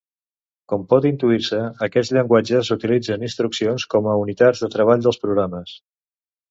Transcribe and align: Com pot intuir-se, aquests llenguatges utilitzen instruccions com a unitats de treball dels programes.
Com 0.71 0.85
pot 0.93 1.05
intuir-se, 1.09 1.59
aquests 1.87 2.13
llenguatges 2.17 2.73
utilitzen 2.79 3.29
instruccions 3.29 3.89
com 3.95 4.11
a 4.15 4.19
unitats 4.27 4.67
de 4.67 4.75
treball 4.79 5.07
dels 5.09 5.27
programes. 5.29 5.81